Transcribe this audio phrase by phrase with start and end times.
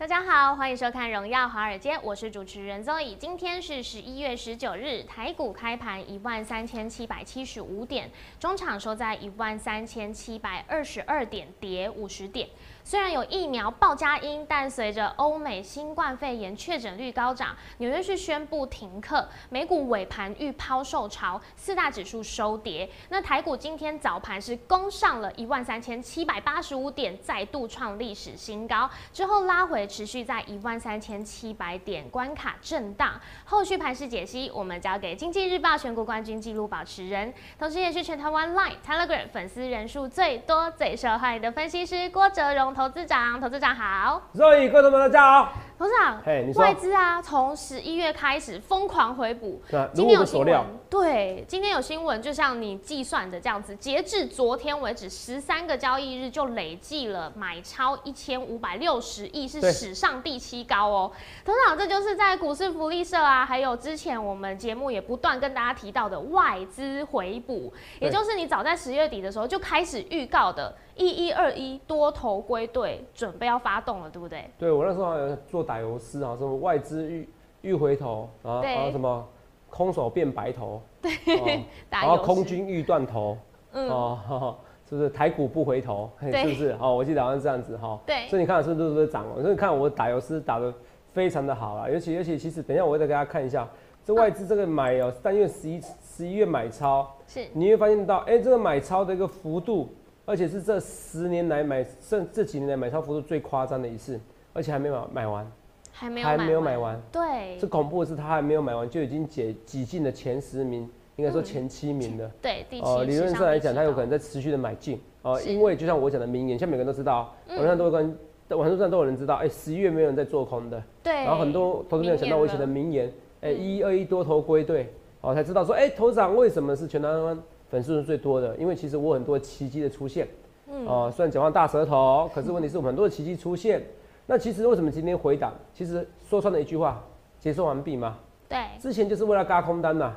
[0.00, 3.14] 大家好，欢迎收看《荣耀华尔街》，我是主持人 Zoe。
[3.18, 12.48] 今天是十一月十九日，台股开盘一万三千七百七十五点，中场收在一万三千七百二十二点，跌五十点。
[12.90, 22.90] 虽然有疫苗报佳音，但随着欧美新冠肺炎确诊率高涨，纽约市宣布停课，美股尾盘遇抛售潮，四大指数收跌。
[23.08, 33.12] 那台股今天早盘是攻上了一万三千七百八十五点，再度创历史新高，之后拉回，持续在一万三千七百点关卡震荡。
[33.44, 42.74] 后续盘势解析，我们交给经济日报选股冠军纪录保持人，同时也是全台湾 Line、Telegram 粉丝人数最多、最受欢迎的分析师郭哲荣。
[42.80, 46.22] 投资长，投资长好，所以各位们大家好，投资长，
[46.54, 61.12] 外资啊，从十一月开始疯狂回补，对今天有新闻，对，今天有新闻，就像你计算的这样子，截至昨天为止，十三个交易日就累计了买超一千五百六十亿，是史上第七高哦。
[61.44, 67.70] 投资长，这就是在股市福利社啊，还有之前我们节目也不断跟大家提到的外资回补，
[68.00, 70.74] 也就是你早在十月底的时候就开始预告的。
[71.00, 74.44] 一一二一多头归队，准备要发动了，对不对？
[74.58, 77.28] 对我那时候好像做打油诗啊，什么外资欲
[77.62, 79.26] 欲回头，然后然后什么
[79.70, 83.38] 空手变白头，对，打 然后空军欲断头，
[83.72, 84.56] 嗯哦，
[84.86, 86.10] 是不是台股不回头？
[86.18, 86.76] 嘿是不是？
[86.78, 87.98] 哦，我记得好像是这样子哈。
[88.04, 89.40] 对所以你看是不是都是涨了？
[89.40, 90.70] 所以你看我打油诗打的
[91.12, 93.66] 非常的好啊，尤其尤其其实等一下我会再给大家看一下，
[94.04, 99.88] 这外资这个买哦，三月十一十一月买超，是你会发现到，哎、这个买超的一个幅度，
[100.30, 104.20] 而且是这十年来买，甚这几年来买超幅度最夸张的一次，
[104.52, 105.44] 而且还没有买完，
[105.90, 107.02] 还没有还没有买买完。
[107.10, 107.58] 对。
[107.58, 111.44] 最恐怖的是，他还没有买完就已经挤挤进了前十名，应该说嗯。
[111.44, 112.30] 前七名了。
[112.40, 115.00] 对，第七哦，理论上来讲，他有可能在在持续的买进。
[115.22, 115.52] 哦，是。
[115.52, 117.56] 因为就像我讲的名言，像每个人都知道，嗯。
[117.56, 118.16] 网上都会跟
[118.56, 123.08] 网络上都有人知道，哎、十一月没有人在做空的，对，然后很多投资朋友想到我以前的名言，
[123.40, 124.92] 哎、嗯一二一多头归队，
[125.22, 127.36] 哦，才知道说，哎、头长为什么是全台湾
[127.70, 128.56] 粉丝是最多的？
[128.56, 130.26] 因为其实我很多奇迹的出现，
[130.68, 130.84] 嗯。
[130.86, 133.80] 哦，虽然讲话大舌头，可是问题是我们很多的奇迹出现。
[134.26, 135.52] 那其实为什么今天回档？
[135.72, 137.02] 其实说穿了一句话，
[137.38, 138.18] 结束完毕嘛。
[138.48, 138.58] 对。
[138.78, 140.12] 之前就是为了嘎空单呐、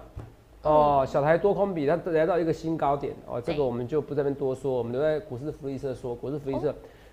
[0.63, 3.13] 哦，小台多空比它来到一个新高点。
[3.27, 3.57] 哦，这对。
[3.57, 6.71] 个我们就不在这边多说，我们留在股市福利社说，股市福利社，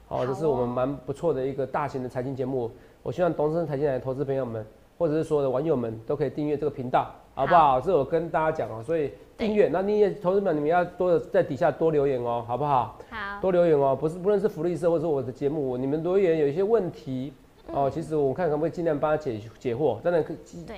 [0.08, 2.70] 哦，好这是我们哦蛮不错的一个大型的财经节目，
[3.02, 4.64] 我希望东升财经台的投资朋友们，
[4.98, 7.80] 或者是所有的网友们都可以订阅这个频道，好不好？
[7.80, 12.98] 这我跟大家讲哦，所以订阅，那你也投资们你们要多的在底下多留言哦，好不好？
[13.08, 17.32] 好，多留言哦，不是不论是福利社或者是我的节目，你们留言有一些问题
[17.72, 20.22] 哦，其实我看可不可以尽量帮他解解惑，当然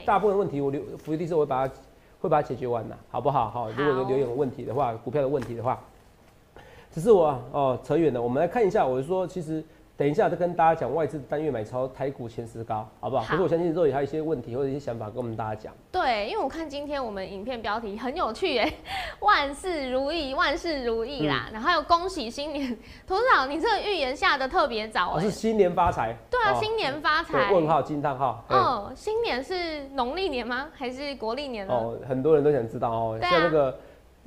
[0.07, 1.75] 大部分问题我留福利社我会把它
[2.21, 3.51] 会把它解决完的，好不好？
[3.51, 5.81] 好，如果有留言有问题的话，股票的问题的话，
[6.93, 9.65] 只是我哦扯远了，我们来看一下，我是说其实。
[9.95, 13.23] 等一下再跟大家讲外资单月买超台股前十高，好不好？
[13.23, 15.73] 好可是我相信肉也还有一些问题或者一些想法跟我们大家讲。
[15.93, 18.73] 对，因为我看今天我们影片标题很有趣耶，
[19.21, 22.77] 万事如意，万事如意啦，嗯然后还有恭喜新年，
[23.07, 26.17] 董事长，你这个预言下的特别早啊我是，新年发财。
[26.31, 28.43] 对啊，哦新年发财，对问号惊叹号。
[28.49, 30.69] 嘿哦，新年是农历年吗？
[30.73, 31.75] 还是国历年呢？
[31.75, 33.79] 哦，很多人都想知道哦，像那个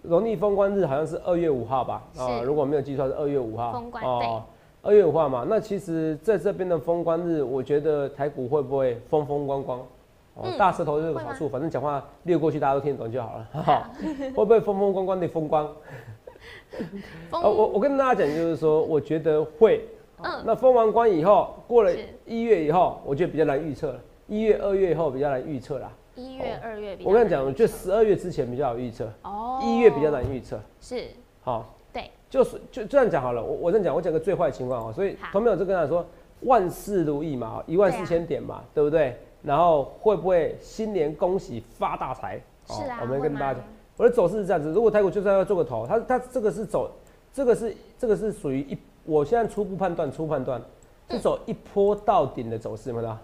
[0.04, 2.04] 农历封关日好像是二月五号吧？
[2.18, 3.74] 啊、是如果没有记错是二月五号。
[3.74, 4.44] 封关哦，
[4.86, 9.80] 二月五号嘛，那其实在这边的封关日，我觉得台股会不会风风光光？
[10.36, 13.48] 哦，嗯大舌头就有会吗好处，反正讲话略过去大家都听得懂就好了。
[13.52, 13.90] 哈哈，
[14.36, 15.68] 会不会风风光光的 风光？
[17.32, 19.82] 我我跟大家讲，就是说，我觉得会。
[20.24, 21.92] 嗯那封完关以后，过了
[22.26, 24.00] 一月以后，我觉得比较难预测了。
[24.28, 25.92] 一月、二月以后比较难预测啦。
[26.16, 30.58] 一月、二月我跟你讲，难我觉得十二月之前比较好预测，哦，一月比较难预测。
[30.80, 31.08] 是，
[31.42, 31.75] 好，对，
[32.36, 33.42] 就是就这样讲好了。
[33.42, 34.94] 我我这样讲，我讲个最坏的情况哦。
[34.94, 36.06] 所以好同朋友就跟他说
[36.42, 39.18] 万事如意嘛，一万四千点嘛，对不对？
[39.42, 42.36] 然后会不会新年恭喜发大财？
[42.68, 43.64] 哦是啊，我们跟大家讲，
[43.96, 44.74] 我的走势是这样子。
[44.74, 46.92] 如果台股就算要做个头，它它这个是走，
[47.32, 50.62] 这个是这个是属于一，我现在初步判断，初判断
[51.10, 53.18] 是走一波到顶的走势，有没有？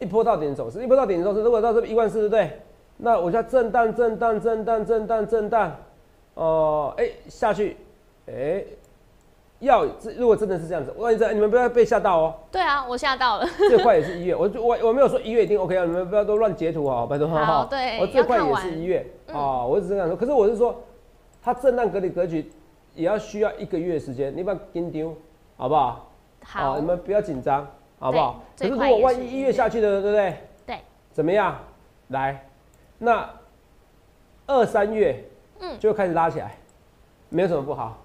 [0.00, 2.60] 一波到顶的走势，一波到顶的走势，如果到这一万四，对不对？
[2.96, 5.76] 那我叫震荡、震荡、震荡、震荡、震荡，
[6.38, 7.76] 哦，哎、下去，
[8.28, 8.62] 哎、
[9.58, 13.46] 要这如果真的是这样子，万一这你们不要被吓到哦、对啊，我吓到了。
[13.68, 17.66] 最快也是一月，我我我没有说一月一定 OK 啊，你们不要都乱截图啊，拜托好哈。
[17.68, 20.16] 对我最快也是一月嗯啊，我只是这样说。
[20.16, 20.80] 可是我是说，
[21.42, 22.48] 它震荡隔离格局
[22.94, 25.12] 也要需要一个月时间，你不要跟丢，
[25.56, 26.08] 好不好？
[26.44, 27.66] 好，你们不要紧张，
[27.98, 28.40] 好不好？
[28.56, 30.36] 可对是如果万一一月下去的，对不对？
[30.64, 30.76] 对。
[31.10, 31.58] 怎么样？
[32.08, 32.46] 来，
[32.96, 33.28] 那
[34.46, 35.22] 二三月，
[35.60, 36.56] 嗯就开始拉起来，
[37.28, 37.98] 没有什么不好。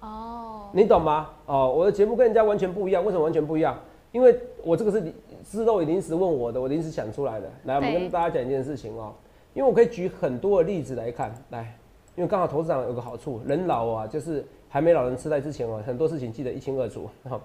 [0.00, 1.30] 哦，你懂吗？
[1.46, 3.78] 哦，我的节目跟人家完全不一样，为什么完全不一样？
[4.12, 5.12] 因为我这个是
[5.44, 7.48] 是肉临时问我的，我临时想出来的。
[7.64, 9.12] 来，我们跟大家讲一件事情哦，
[9.54, 11.76] 因为我可以举很多的例子来看，来，
[12.16, 17.08] 因为刚好投资长有个好处，人老啊，就是还没老人痴呆之前哦，很多事情记得一清二楚。
[17.28, 17.40] 好，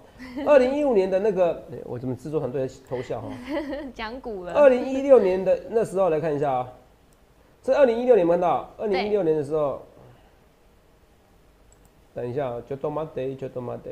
[0.47, 3.27] 二零一五年的那个，哎我怎么制作团队偷笑哈？
[3.93, 4.53] 讲股了。
[4.53, 6.67] 二零一六年的那时候来看一下啊、
[7.65, 8.69] 这二零一六年看到？
[8.77, 9.81] 二零一六年的时候，
[12.13, 13.91] 等一下啊，就多玛得，就多玛得。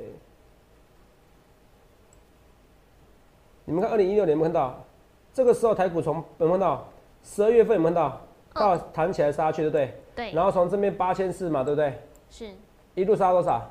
[3.65, 4.79] 你们看二零一六年有没有看到？
[5.33, 6.85] 这个时候台股从有没有看到？
[7.23, 8.21] 十二月份有没有看到？
[8.53, 9.93] 到弹起来杀去，对不对？
[10.15, 11.97] 对，然后从这边八千四嘛，对不对？
[12.29, 12.51] 是
[12.93, 13.67] 一路杀多少？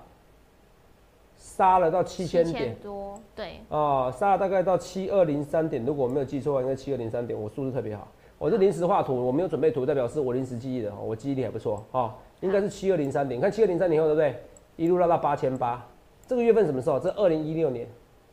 [1.37, 2.75] 杀了到七千点。
[2.83, 7.41] 多，对，哦，杀了大概到七二零三点，如果我没有记错，应该七二零三点。
[7.41, 8.09] 我数字特别好，
[8.43, 13.39] 我是临时画图，我没有准备图，代表是我临时记忆的哦，我记忆力还不错哦，应该是七二零三点。
[13.39, 14.43] 你看七二零三点后，对不对？
[14.75, 15.87] 一路拉到八千八，
[16.27, 16.99] 这个月份什么时候？
[16.99, 17.87] 这二零一六年，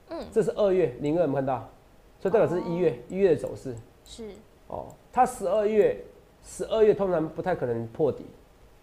[0.09, 1.69] 嗯，这是二月零二，有没有看到？
[2.19, 4.29] 所以代表是一月一月的走势是
[4.65, 4.87] 哦。
[5.13, 5.95] 它十二月
[6.43, 8.25] 十二月通常不太可能破底，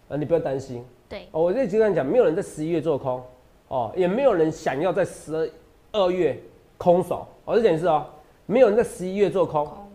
[0.07, 0.81] 啊，你不要担心。
[1.09, 3.21] 对，哦，我这几个人讲，没有人在十一月做空，
[3.67, 5.51] 哦，也没有人想要在十
[5.91, 6.41] 二月
[6.77, 7.27] 空手。
[7.43, 8.05] 我再讲一次哦，
[8.45, 9.87] 没有人在十一月做空，空，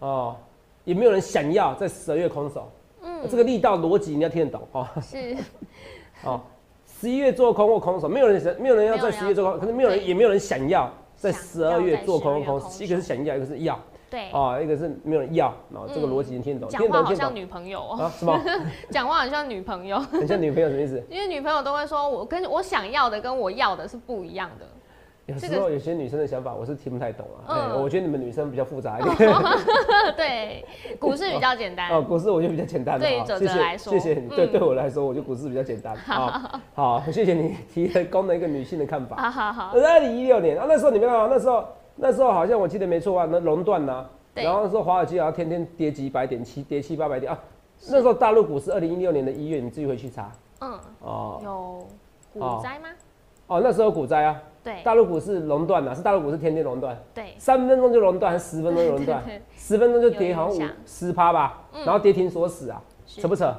[0.00, 0.36] 哦，
[0.90, 2.68] 也没有人想要在十二月空手。
[3.02, 4.86] 嗯，这个力道逻辑你要听得懂哦。
[5.00, 5.36] 是。
[6.26, 6.40] 哦，
[6.84, 13.78] 十一月做空或空手，没有人想，没有人要在十一月做空，可是没有人也没有人想要在十二月要在12做空空一个是想要，一个是要，
[14.10, 17.80] 对，哦，一个是没有人要，哦，这个嗯逻辑你听得懂，讲话好像女朋友。
[17.80, 18.12] 哦，啊？
[18.18, 18.38] 什么？
[18.90, 21.02] 讲话好像女朋友，很像女朋友什么意思？
[21.08, 24.66] 因为女朋友都会说我跟我想要的跟我要的是不一样的，
[25.30, 29.32] 有这个时候有些女生的想法我是听不太懂啊，哎、嗯我觉得你们女生比较复杂一点。
[30.16, 30.64] 对，
[30.98, 36.60] 股市比较简单，哦，股市我觉得比较简单对哲谢谢哲来说谢谢你，对嗯对我来说，我觉得股市比较简单好。
[36.74, 39.16] 好，谢谢你提了供了一个女性的看法。
[39.16, 41.64] 好好好，二零一六年啊，那时候你们看啊，那时候
[41.96, 44.04] 那时候好像我记得没错啊，那熔断呐，
[44.34, 47.38] 对然后那时候华尔街好像天天跌几百点，七跌七八百点啊。
[47.88, 50.30] 那时候大陆股市二零一六年的一月，你自己回去查
[50.60, 51.86] 嗯，哦有
[52.34, 52.88] 股灾吗？
[53.46, 59.22] 哦，那时候股灾啊，对大陆股市熔断呐，是大陆股市天天熔断，对，三分钟就熔断，还是十分钟就熔断？
[59.56, 63.54] 十分钟就跌好像五十趴吧，嗯然后跌停锁死啊，扯不扯？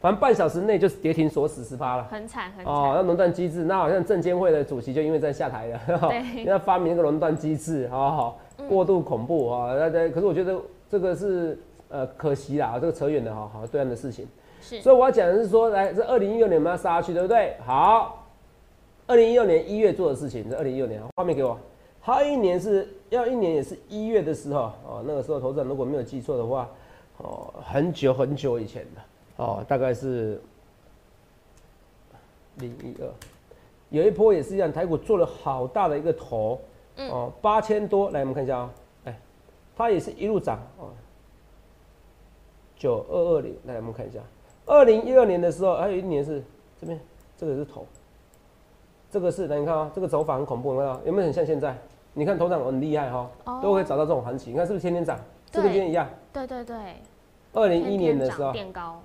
[0.00, 2.02] 反正半小时内就是跌停锁死十趴了。
[2.10, 5.80] 很惨很哦，那熔断机制，那好像证监会的主席就因为这样下台了，
[6.10, 8.38] 对因为他发明那个熔断机制，好好好，
[8.68, 9.74] 过度恐怖啊！
[9.78, 10.58] 那那可是我觉得
[10.90, 11.56] 这个是
[11.88, 14.26] 呃可惜啦，这个扯远了哈，好对岸的事情。
[14.60, 17.54] 是所以我要讲的是说，来这二零一六年我们要杀下去，对不对？
[17.64, 18.21] 好，
[19.12, 21.58] 二零一六年一月做的事情，这二零一六年画面给我，
[22.00, 26.66] 还有一年是要一年也是一月的时候哦，那个时候投资人如果没有记错的话，
[27.18, 29.02] 哦，很久很久以前的
[29.36, 30.40] 哦，大概是
[32.56, 33.12] 零一二，
[33.90, 36.58] 有一波也是一样，台股做了好大的一个头，
[36.96, 37.10] 嗯。
[37.10, 39.20] 哦，八千多，来我们看一下啊、哎，
[39.76, 40.88] 它也是一路涨哦，
[42.78, 44.20] 九二二零，来我们看一下，
[44.64, 46.42] 二零一二年的时候，还有一年是
[46.80, 46.98] 这边，
[47.36, 47.86] 这个是头，
[49.12, 51.76] 这个是，来你看啊、这个走法很恐怖，你看到有没有很像现在？
[52.14, 53.60] 你看头涨很厉害哈、哦。
[53.62, 55.18] 都会找到这种行情，你看是不是天天涨？
[55.50, 56.08] 这跟对今天一样。
[56.32, 56.76] 对对对，
[57.52, 59.02] 二零一年的时候，变高，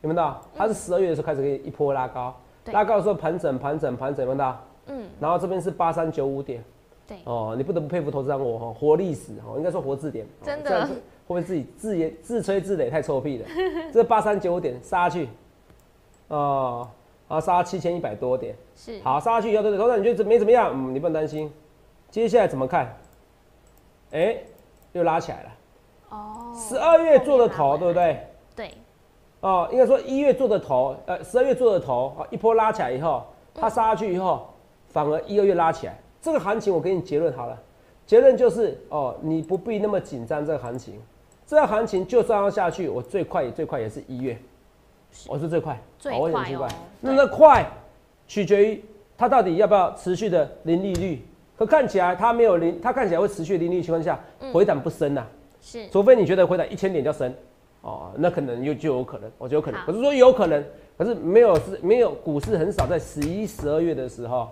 [0.00, 0.40] 有没有到？
[0.56, 2.72] 它是十二月的时候开始可以一波拉高，对。
[2.72, 4.58] 拉高的时候盘整盘整盘整，有没有到？
[4.86, 6.64] 嗯，然后这边是八三九五点，
[7.06, 10.88] 对，哦，你不得不佩服投资人我哈，活历史哈，应该说活字典，哦真的。
[11.24, 13.46] 会不会自己自言自吹自擂太臭屁了？
[13.92, 15.28] 这八三九五点杀下去，
[16.28, 16.90] 哦，然
[17.34, 20.70] 后杀七千一百多点，是，好，杀下去以后，对对，头上你觉得没怎么样？
[20.74, 21.52] 嗯，你不用担心，
[22.10, 22.96] 接下来怎么看？
[24.12, 24.36] 哎、
[24.92, 25.48] 又拉起来了，
[26.10, 27.78] 哦，十二月做的头？
[27.78, 28.26] 对不对？
[28.54, 28.70] 对，
[29.40, 33.24] 哦，应该说一月做的头，呃，十二月做的头，啊，一波拉起来以后，
[33.54, 34.46] 它杀下去以后，
[34.88, 37.58] 反而一、二月拉起来，这个行情我给你结论好了，
[38.04, 41.00] 结论就是哦，你不必那么紧张这个行情，
[41.46, 44.38] 这个行情就算要下去，我最快也最快也是一月，
[45.28, 45.80] 我说最快，
[46.18, 46.44] 我很快哦。
[46.46, 46.68] 奇怪，
[47.00, 47.16] 那对。
[47.16, 47.66] 那快
[48.26, 48.84] 取决于
[49.16, 51.22] 它到底要不要持续的零利率，
[51.56, 54.18] 可看起来它没有零，它看起来会持续零利率情况下，
[54.52, 55.26] 回档不深呐、
[55.60, 57.34] 是，除非你觉得回档一千点叫深，
[57.82, 59.80] 哦，那可能又就有可能，我就有可能。
[59.80, 59.86] 好。
[59.86, 60.64] 可是说有可能，
[60.96, 64.48] 可可是没有是没有股市很少在十一、十二月的时候，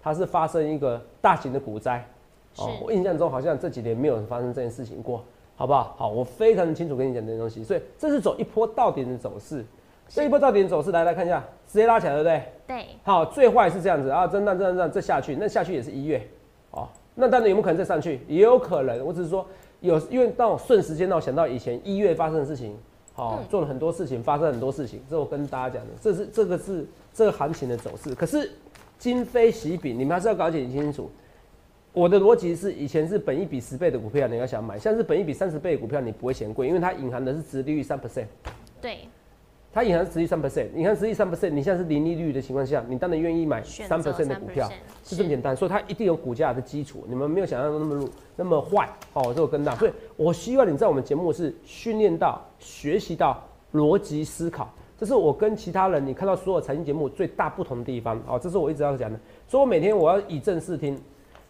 [0.00, 2.02] 它是发生一个大型的股灾。
[2.56, 5.22] 哦我印象中好像这几年没有发生这件事情过，
[5.54, 5.94] 好不好？
[5.98, 9.62] 好，我非常清楚跟你讲这些东西，所以这是走一波到顶的走势。
[10.14, 12.42] 这一波到顶的走势，来来看一下，直接拉起来，对不对？
[12.66, 16.22] 对，好，最坏是这样子啊，震荡、震荡、震荡，这下去，那下去也是一月，
[16.70, 18.20] 哦，那当然有没有可能再上去？
[18.28, 19.46] 也有可能，我只是说
[19.80, 22.76] 有，因为当我瞬时间让我想到以前一月发生的事情，
[23.14, 28.14] 好、嗯做了很多事情，发生很多事情，这我跟大家讲的，这是这个是这个行情的走势。
[28.14, 28.50] 可是
[28.98, 31.10] 今非昔比，你们还是要搞解清楚。
[31.94, 38.26] 我的逻辑是，以前是本一比十倍的股票，你要想买；现在是本一比三十倍的股票，你不会嫌贵，因为它隐含的是殖利率三 percent。
[38.80, 39.00] 对，
[39.72, 44.68] 它隐含殖利率三 percent，你看实际三 percent，你现在是零利率的情况下，你当然愿意买三 percent 的股票，
[45.02, 45.56] 是这么简单。
[45.56, 49.74] 所以它一定有股价的基础，你们没有想象中那么弱那么坏哦，这个跟大。
[49.76, 59.18] 所以我希望你在我们节目是训练到、学习到逻辑思考，这是我跟其他人你看到所有财经节目最大不同的地方哦，这是我一直要讲的。
[59.48, 60.98] 所以我每天我要以正视听。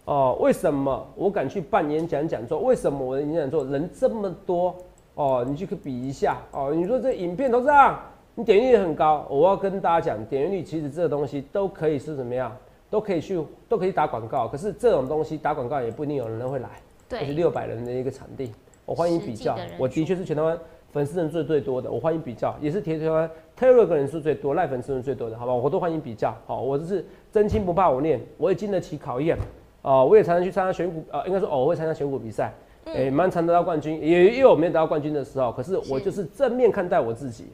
[0.04, 2.60] 哦，为什么我敢去办演讲讲座？
[2.60, 4.76] 为什么我的演讲座人这么多？
[5.14, 6.72] 哦，你去比一下哦。
[6.74, 8.00] 你说这影片都这样，
[8.34, 9.26] 你点击率很高。
[9.28, 12.56] 我要跟大家讲，点击率其实这个东西都可以是怎么样，
[12.88, 14.48] 都可以去都可以打广告。
[14.48, 16.68] 可是这种东西打广告也不一定有人会来，
[17.10, 18.50] 而且对，六百人的一个场地，
[18.86, 19.54] 我欢迎比较。
[19.78, 20.58] 我的确是全台湾
[20.92, 25.52] 粉丝人数最多的，我欢迎比较，也是台湾 Telegram 人数最多、赖粉丝人最多的，好吧？
[25.52, 26.34] 我都欢迎比较。
[26.46, 29.36] 好，我就是真心不怕我练，我也经得起考验。
[29.82, 32.52] 哦，我也常常去参加选股，呃，应该说偶尔会参加选股比赛，
[32.86, 35.52] 诶、蛮常得到冠军，也也有没有得到冠军的时候。
[35.52, 37.46] 可是我就是正面看待我自己。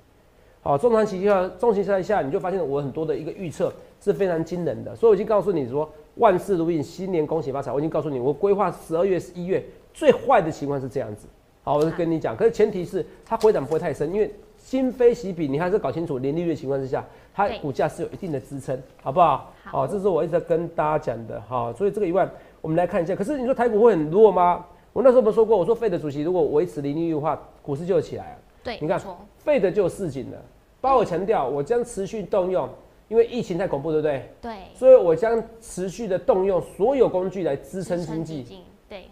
[0.69, 3.73] 好，中长期下，中期赛下，你就发现我很多的一个预测
[4.03, 7.73] 是非常惊人的，所以我已经告诉你说，万事如意，新年恭喜发财。
[7.73, 11.27] 我已经告诉你，我规划十二月、一月最坏的情况是这样子。
[11.63, 19.51] 好，我就跟你讲，可是前提是它回档不会太深，因为今非昔比，你还是搞清楚零利率的情况之下，它股价是有一定的支撑，好不好？
[19.65, 21.43] 好好，这是我一直在跟大家讲的。
[21.49, 22.29] 好，所以这个以外，
[22.61, 23.17] 我们来看一下。
[23.17, 24.67] 可是你说台股会很弱吗？
[24.93, 28.39] 我那时候不是说过，我说费的主席如果维持零利率的话，股市就会起来了。
[28.63, 29.01] 对，你看
[29.39, 30.37] 费的就有市井了，
[30.81, 32.69] 包括我强调，我将持续动用，
[33.09, 34.31] 因为疫情太恐怖，对不对？
[34.41, 38.63] 对，所以我将持续的动用所有工具来支撑经济。
[38.89, 39.09] 对，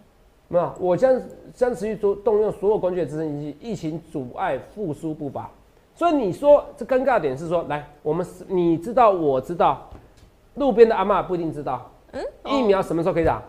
[0.47, 1.21] 没有，我将
[1.53, 5.49] 将持续做动用所有工具来支撑经济，疫情阻碍复苏步伐。
[5.93, 9.89] 所以你说这尴尬点是说，来，我们是你知道，我知道，
[10.55, 13.41] 路边的阿妈不一定知道，嗯，疫苗什么时候可以打？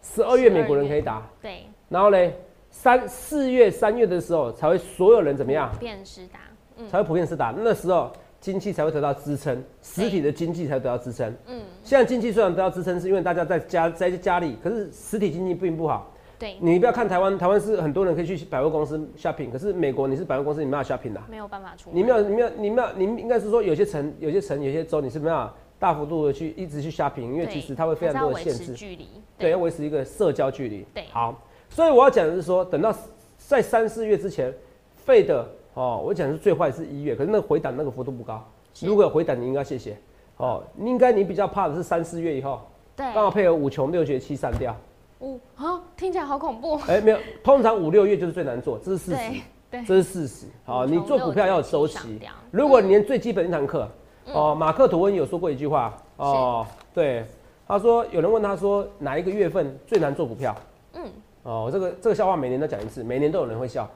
[0.00, 2.34] 十二月美国人可以打，对，然后嘞，
[2.70, 5.70] 三四月三月的时候才会所有人怎么样？
[5.78, 6.49] 变施打，嗯
[6.88, 8.10] 才会普遍施打，那时候
[8.40, 11.32] 经济才会得到支撑，实体的经济才会得到支撑。
[11.46, 16.12] 嗯，现在经济虽然得到支撑，是因为大家在家在家里，可是实体经济并不好。
[16.38, 21.20] 对，你不要看台湾，台湾是很多人可以去百货公司 shopping，可是美国你是百货公司，你没有 shopping 的。
[21.20, 29.06] 啊、没有办法出，你没有，你没有，你没有，你应该是说有些城、有些城、有些州你是没有办法大幅度的去一直去 shopping，因为其实它会非常多的限制，要维持距离，
[29.36, 30.86] 对，要维持一个社交距离。
[30.94, 31.04] 对。
[31.12, 32.90] 好，所以我要讲的是说，等到
[33.36, 34.50] 在三四月之前，
[34.96, 38.42] 费的哦，我讲的是最坏是一月，可是那个回档那个幅度不高。
[38.80, 39.96] 如果有回档，你应该谢谢。
[40.36, 42.60] 哦，应该你比较怕的是三四月以后，
[42.96, 44.74] 对，刚好配合五穷六绝七散掉。
[45.20, 49.40] 五啊，听起来好恐怖，哎、没有，通常五六月就是最难做，这是事实
[49.86, 50.46] 这是事实。
[50.64, 52.32] 好，你做股票要有周期五穷六绝七上吊。
[52.50, 53.86] 如果你连最基本一堂课，
[54.26, 57.24] 嗯哦，马克吐温有说过一句话，哦，对，
[57.68, 60.56] 他说有人问他说哪一个月份最难做股票？
[60.94, 61.04] 嗯，
[61.42, 63.86] 哦，这个这个笑话每年都讲一次，每年都有人会笑。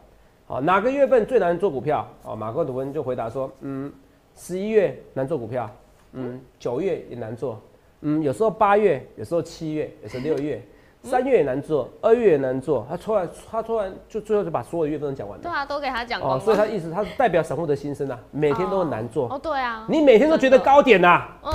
[0.54, 2.06] 好，哪个月份最难做股票？
[2.22, 3.92] 哦，马克吐温就回答说，嗯，
[4.36, 5.68] 十一月难做股票，
[6.12, 7.60] 嗯，九月也难做，
[8.02, 10.62] 嗯，有时候八月，有时候七月，有时候六月，
[11.02, 12.86] 三月也难做，二月也难做。
[12.88, 15.42] 他突然他突然就最后就把所有的月份都讲完了。
[15.42, 19.28] 对啊，都给他讲哦，光所以他了，意思他是代表散户的心声啊，每天都很难做。
[19.34, 21.52] 哦，对啊，你每天都觉得高点呐、嗯，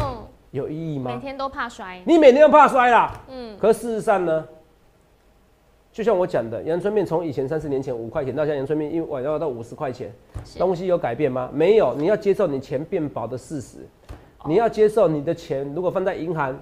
[0.52, 1.12] 有意义吗？
[1.14, 3.14] 每天都怕摔，你每天都怕摔啦。
[3.30, 4.46] 嗯，可事实上呢，
[6.00, 10.10] 就像我讲的，阳春面从以前三十年前五块钱到现在阳春面一碗要到五十块钱，
[10.58, 11.50] 东西有改变吗？
[11.54, 11.94] 没有。
[11.94, 13.80] 你要接受你钱变薄的事实，
[14.38, 16.58] 哦你要接受你的钱如果放在银行，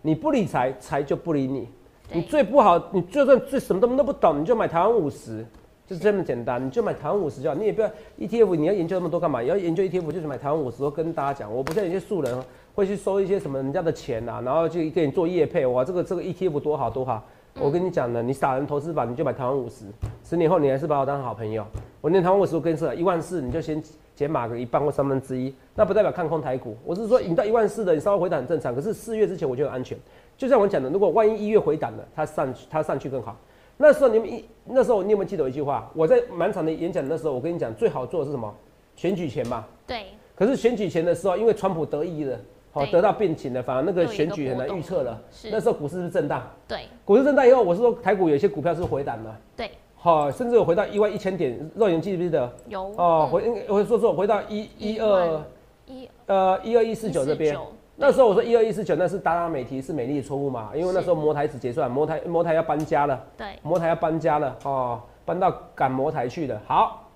[0.00, 1.68] 你不理财，财就不理你。
[2.10, 5.44] 你最不好，你就算最什么都都不懂，你就买台湾五十，
[5.86, 7.54] 就是这么简单，你就买台湾五十就好。
[7.54, 9.42] 你也不要 ETF，你要研究那么多干嘛？
[9.42, 10.82] 你要研究 ETF 就是买台湾五十。
[10.82, 12.42] 我跟大家讲，我不像有些素人
[12.74, 17.22] 会去收一些什么人家的钱呐、然后就给你做业配，哇，这个这个 ETF 多好多好。
[17.60, 19.84] 我跟你讲呢，你傻人投资法你就买台湾五十，
[20.22, 21.66] 十年后你还是把我当好朋友。
[22.00, 23.82] 我念台湾五十，我跟你说一万四，你就先
[24.14, 26.76] 减码个一半或三分之一，那不代表看空台股。
[26.84, 28.72] 我是说，你到一万四的，你稍微回档很正常。
[28.72, 29.98] 可是四月之前我就很安全。
[30.36, 33.36] 就像我讲的，如果万一一月回档了，它上去它上去更好。
[33.76, 35.90] 那时候你们一那时候你有没有记得有一句话？
[35.94, 38.54] 我在满场的演讲的时候，我跟你讲，最好做的是什么？
[38.94, 39.64] 选举前嘛。
[39.84, 42.38] 对，可是选举前的时候，因为川普得意了，
[42.70, 45.20] 好得到变情的，反而那个选举很难预测了。
[45.30, 45.48] 是。
[45.50, 46.82] 那时候股市是震荡，对。
[47.04, 52.50] 股市震荡以后，我是说台股有些股票是回档的，对，好，甚至有回到一万一千点，肉眼记不记得？
[52.68, 52.82] 有。
[52.96, 55.40] 哦，嗯回应该我说错，回到一一二
[55.86, 56.08] 一。
[56.26, 57.56] 呃一二一四九这边。
[57.56, 57.60] 149
[58.00, 60.70] 那时候我说一二一四九，那是达达美提是美丽的错误嘛？
[60.72, 63.58] 因为那时候摩台只结算，摩台摩台要搬家了，对。
[63.60, 66.62] 摩台要搬家了哦，搬到赶摩台去了。
[66.64, 67.10] 好，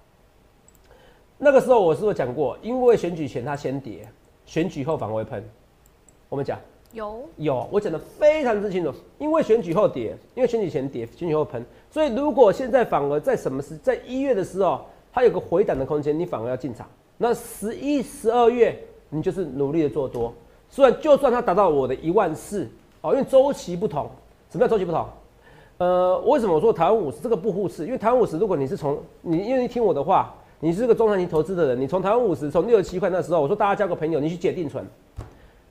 [1.39, 2.59] 那个时候我是不是讲过？
[2.63, 4.09] 因为选举前它先跌，
[4.47, 5.43] 选举后反而会喷。
[6.29, 6.59] 我们讲
[6.93, 8.93] 有有，我讲的非常之清楚。
[9.19, 14.81] 因为选举后跌，因为选举前跌，选举后喷，所以如果现在反而在什么时，在一月的时候，
[15.13, 16.87] 它有个回档的空间，你反而要进场。
[17.17, 20.33] 那十一、十二月，你就是努力的做多。
[20.69, 22.69] 虽然就算它达到我的一万四
[23.01, 24.11] 哦，因为周期不同，
[24.51, 25.07] 什么叫周期不同？
[25.79, 27.85] 呃，为什么我说台湾五十这个不互斥？
[27.85, 34.87] 因为台湾五十，如果你是从你愿意听我的话，你是个中长期投资的人，你从台湾五十从六十七块那时候，我说大家交个朋友，你去解定存，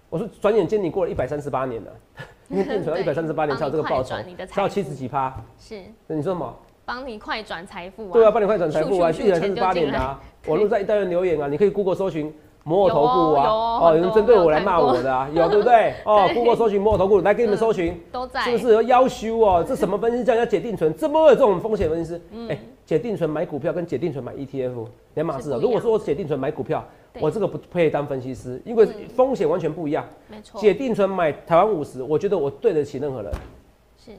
[0.10, 1.91] 我说转眼间你过了一百三十八年了，
[2.51, 4.17] 因为定存到一百三十八年才有这个报酬
[4.50, 5.33] 才有七十几趴。
[5.57, 6.53] 是那你说什么？
[6.83, 10.19] 帮你快转财富啊，对啊，帮你快转财富啊，一百三十八年的啊。
[10.48, 12.33] 网络在一代人留言啊，你可以 Google 搜寻
[12.65, 15.93] 摩尔投顾啊，有哦有人针对我来骂我的啊，有对不对？
[16.03, 17.98] 哦对，Google 搜寻摩尔投顾，来给你们搜寻。
[18.12, 19.63] 都在，是不是要要修哦？
[19.65, 20.93] 这什么分析叫人家解定存？
[20.98, 22.21] 这么有这种风险分析师？
[22.50, 22.60] 哎、
[22.91, 25.57] 解定存买股票跟解定存买 ETF 两码事啊。
[25.62, 26.86] 如果说我解定存买股票，
[27.21, 30.05] 我这个不配当分析师，因为风险完全不一样。
[30.27, 33.31] 没错，解定存买台湾五十，我觉得我对得起任何人，
[33.98, 34.12] 是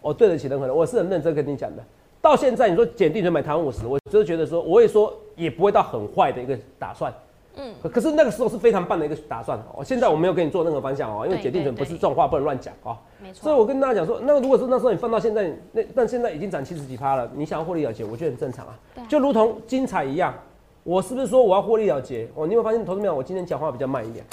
[0.00, 1.82] 我对得起任何人，我是很认真跟你讲的。
[2.22, 7.12] 到现在你说解定存买台湾五十，我就是觉得说，我也说也不会到很坏的一个打算。
[7.56, 9.84] 嗯可可是那个时候是非常棒的一个打算哦。
[9.84, 12.96] 现在我没有给你做任何方向哦，因为对解定准不是这种话不能乱讲哦。
[13.22, 18.78] 没错，所以我跟大家讲说，那如果说那时候你放到现在，那但现在已经涨七十几趴了，你想要获利了结，我觉得很正常啊。
[19.08, 20.34] 就如同精彩一样，
[20.82, 22.28] 我是不是说我要获利了结？
[22.34, 24.24] 哦，你有发现投资面我今天讲话比较慢一点？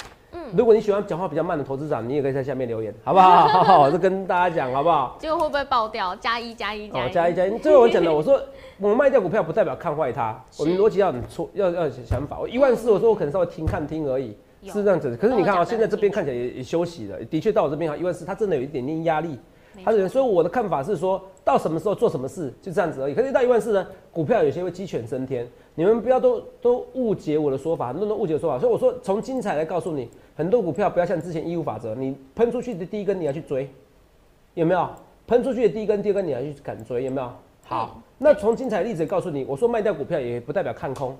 [0.50, 3.46] 嗯如果你喜欢讲话比较慢的投资长，你也可以在下面留言，好不好？
[3.48, 5.16] 好 好，这跟大家讲好不好？
[5.18, 6.14] 结果会不会爆掉？
[6.16, 8.40] 加一加一哦，一加一加一，最后我讲的，我说
[8.78, 12.38] 我卖掉股票不代表看坏它，我们是逻辑要很错，要要想法。
[12.40, 15.16] 我一万四，我说我可能稍微听看听而已，是这样子。
[15.16, 19.38] 可是你看啊，现在这边看起来也也休息了，的确到我这边啊，一万四，它真的有一点点压力。
[19.74, 23.14] 没他的人，所以我的看法是说，到什么时候做什么事，就这样子而已。
[23.14, 28.58] 可是到一万四呢，股票有些会鸡犬升天，你们不要都都误解我的说法，很多人都误解我的说法。
[28.58, 33.68] 所以我说，从精彩来告诉你，很多股票不要像之前义务法则，你喷出去的第一根你要去追，
[34.54, 34.88] 有没有？
[35.26, 37.30] 喷出去的第一根、第二根你要去敢追，有没有？
[37.64, 41.16] 好，嗯那从精彩的例子告诉你，我说卖掉股票也不代表看空，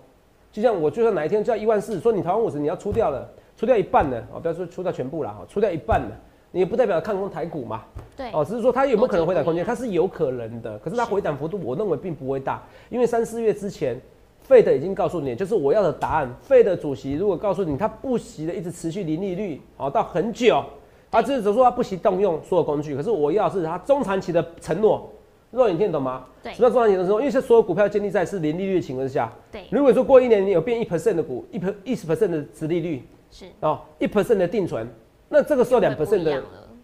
[0.51, 7.83] 就像我就算哪一天叫一万四，说你台湾五十你要出掉了，出掉一半了，哦，不要说出掉全部了，哈，出掉一半了，你也不代表看空台股嘛。
[8.17, 14.01] 对，哦，只是说它有没有可能回档空间，它是有可能的，可是它回档幅度我认为并不会大，因为三四月之前，
[14.43, 16.31] 费的已经告诉你，就是我要的答案。
[16.43, 20.63] 费的主席如果告诉你他不惜的一直持续零利率，哦，到很久，
[21.11, 25.11] 他只是说他不惜动用所有工具，可是我要是他中长期的承诺，
[25.51, 26.27] 若你听得懂吗？
[26.43, 27.21] 对什么叫中长期的承诺？
[27.21, 34.87] 因为是所有股票建立在是零利率的情况下，对，如果说过一年你有变一 percent 的股，一 per 一十 percent 的殖利率，是哦，一 percent 的定存，
[35.33, 36.43] 那这个时候两 percent 的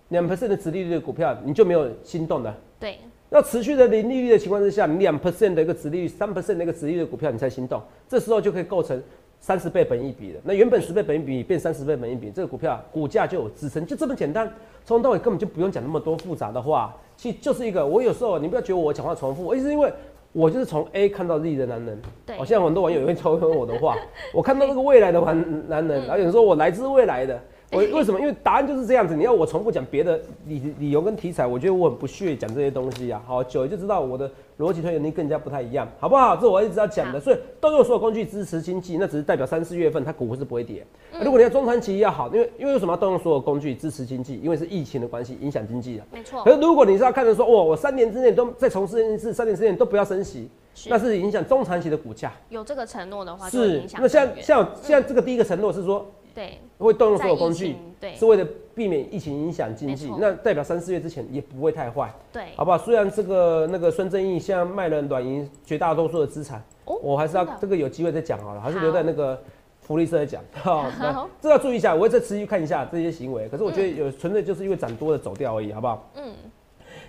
[0.09, 2.53] 两 percent 的殖利率的股票，你就没有心动的。
[2.81, 2.97] 对，
[3.29, 8.99] 要持续的零利率的情况之下，你两 percent 的一个殖利率，三 percent 的一个殖利率的股票，你才心动，这时候就可以构成
[9.39, 10.41] 三十倍本一比了。
[10.45, 14.51] 那原本十倍本一比变三十倍本一比，这个股票股价就有支撑，就这么简单。
[14.87, 19.93] 从头到尾根本就不用讲那么多复杂的话，其实就是一个，我有时候你不要觉得我讲话重复，我意思是因为
[20.33, 22.01] 我就是从 A 看到 Z 的男人。
[22.25, 23.95] 对哦，现在很多网友也会抽问我的话，
[24.33, 27.39] 我看到那个未来的男男人，然后有人说我来自未来的。
[27.71, 28.19] 我为什么？
[28.19, 29.15] 因为答案就是这样子。
[29.15, 33.23] 你要我重复讲别的理理由跟题材，我觉得我很不屑讲这些东西啊。
[33.27, 36.35] 好，久了就知道我的逻辑推演力更加不太一样，好不好？
[36.37, 37.21] 这我一直要讲的。
[37.21, 40.87] 所以动用所有工具支持经济，那只是代表三四月份它股是不会跌。
[41.23, 44.41] 如果你要中长期要好，因为因为为什么要动用所有工具支持经济？
[44.43, 46.07] 因为是疫情的关系影响经济啊。
[46.11, 52.33] 没错可，是如果你是要看着说，哇，我三年之内都再重试一次，三年之内都不要升息，是那是影响中长期的股价。
[52.49, 56.07] 有这个承诺的话，是影，响那像像像这个第一个承诺是说
[56.39, 62.79] 对会动用所有工具，对是为了避免疫情影响经济，那代表三四月之前也不会太坏，对好不好？
[62.79, 69.37] 虽然这个那个孙正义现在卖了软银绝大多数的资产，哦我还是要这个有机会再讲好了，还是留在那个
[69.81, 70.41] 福利社再讲。
[70.63, 73.49] 好，那这要注意一下，我会再持续看一下这些行为。
[73.49, 76.09] 可是我觉得有纯粹就是因为涨多了走掉而已，好不好？
[76.15, 76.33] 嗯，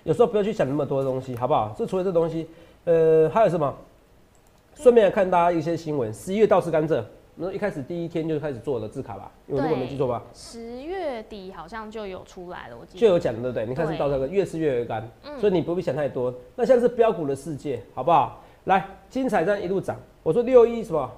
[0.05, 1.75] 有时候不要去想那么多东西，好不好？
[1.77, 2.47] 这除了这东西，
[2.85, 3.71] 呃，还有什么？
[4.73, 7.03] 顺便来看大家一些新闻，十一月倒是甘蔗，
[7.41, 13.65] 那一开始第一天就开始做了字卡吧，因为如果没记错吧，十月底好像就有出来了，我记得就有讲的，对不对？
[13.65, 16.33] 你看是对到这个越吃越有干，嗯所以你不必想太多。
[16.57, 18.43] 那现在是标股的世界，好不好？
[18.65, 21.09] 来，精彩这样一路涨，我说六一什么？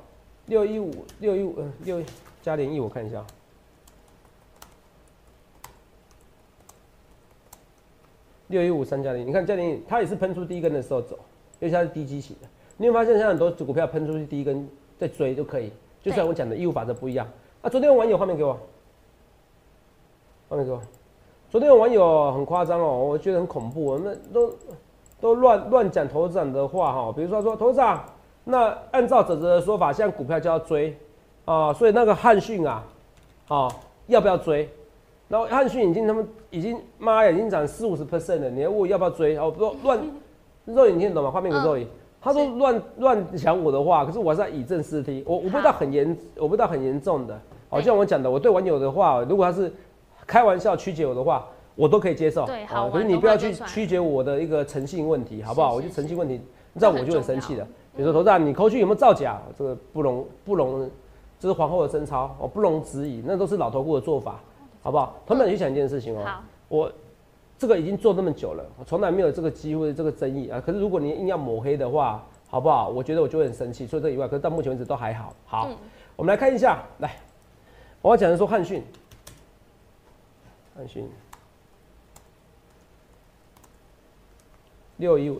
[0.45, 2.03] 六一五六一五呃六
[2.43, 3.25] 加零一，我看一下。
[8.47, 11.17] 六一五三加零，你看加零，它也是喷出第一根的时候走，
[11.59, 12.47] 因为它是低基期的。
[12.77, 17.27] 你会发现，像很多股票喷出去第一根再追就可以，就像我讲的义务法则不一样。
[17.61, 18.57] 啊，昨天有网友画面给我，
[20.49, 20.81] 画面给我。
[21.49, 24.53] 昨天有网友很夸张哦，我觉得很恐怖，那都
[25.19, 28.03] 都乱乱讲投资长的话哈，比如说说投资长，
[28.45, 30.97] 那按照泽泽的说法，现在股票就要追
[31.45, 32.83] 啊，所以那个汉讯啊，
[33.47, 33.67] 啊
[34.07, 34.67] 要不要追？
[35.27, 39.37] 然后汉讯已经他们已经妈呀，已经涨四五十 percent 了，你还问我要不要追？
[39.37, 39.99] 哦，不乱
[40.65, 41.29] 肉眼听懂吗？
[41.29, 41.87] 画面给肉眼，
[42.21, 47.39] 他说乱乱讲我的话，可是我是在以正视听，我我不知道很严，我不知道很严重的。
[47.67, 49.73] 好像我讲的，我对网友的话，如果他是
[50.27, 52.45] 开玩笑曲解我的话，我都可以接受。
[52.45, 55.73] 对，好，可是你不要去曲解我的一个诚信问题，好不好？
[55.73, 56.39] 我就诚信问题，
[56.77, 57.67] 这样我就很生气了。
[57.95, 59.41] 比如说，头上你口去有没有造假？
[59.57, 60.87] 这个不容不容，
[61.39, 64.39] 这是皇后的贞操哦，不容置疑，那都是老头子的做法。
[64.83, 65.15] 好不好？
[65.25, 66.23] 同样，你去想一件事情哦。
[66.67, 66.91] 我
[67.61, 70.59] 这个已经做那么久了，我从来没有这个机会、这个争议啊。
[70.59, 72.89] 可是如果你硬要抹黑的话，好不好？
[72.89, 73.85] 我觉得我就会很生气。
[73.85, 75.31] 除了这以外，可是到目前为止都还好。
[75.45, 75.69] 好，
[76.15, 76.81] 我们来看一下。
[76.97, 77.17] 来，
[78.01, 78.81] 我要讲的说汉逊，
[80.75, 81.07] 汉逊
[84.97, 85.39] 六一五。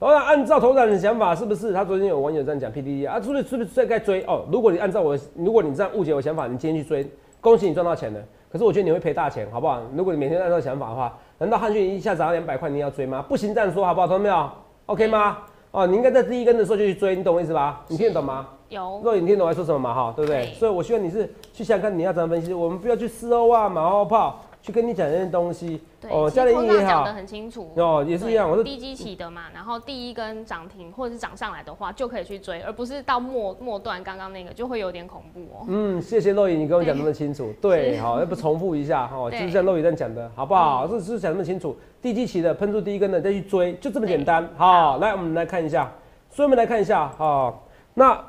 [0.00, 3.20] 当然，按照头长的想法，是不是他昨天有网友这样讲 PDD 啊？
[3.20, 4.44] 是不是是不是该追哦？
[4.50, 7.08] 如果你按照我，如果你这样误解我想法，你今天去追，
[7.40, 8.20] 恭喜你赚到钱了。
[8.52, 9.80] 可是我觉得你会赔大钱，好不好？
[9.96, 13.24] 如果你每天按照想法的话，难道汉讯一下涨到两百块，你要追吗？
[13.26, 14.06] 不行，这样说好不好？
[14.06, 14.50] 懂没有
[14.84, 15.38] ？OK 吗？
[15.70, 17.82] 哦，你应该在第一根的时候就去追，你懂我意思吧？
[17.88, 18.46] 你听得懂吗？
[18.68, 19.00] 有。
[19.02, 19.94] 若你听懂我在说什么嘛？
[19.94, 20.44] 哈，对不对？
[20.52, 24.38] 所以我希望你是去想看你要怎么分析，我们不要去四欧啊、马后炮。
[24.62, 28.48] 去跟你讲这些东西哦，教练也好，讲的很清楚哦，也是一样。
[28.48, 35.64] 我是低基起的嘛，然后第一根涨停或者是涨上来的话，就可以去追，而不是到末末段刚刚那个就会有点恐怖哦。
[35.66, 40.88] 嗯，谢谢肉宇，你跟我讲那么清楚，对，好，要不重复一下哈，就是像露雨这样讲的，好不好？
[40.88, 44.48] 是是讲那么清楚，低基起的喷出第一根的再去追，就这么简单。
[44.56, 45.92] 好，来我们来看一下，
[46.30, 47.52] 所以我们来看一下哈，
[47.94, 48.24] 那